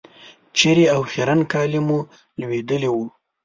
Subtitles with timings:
[0.57, 1.99] چېرې او خیرن کالي مو
[2.39, 3.05] لوېدلي وو.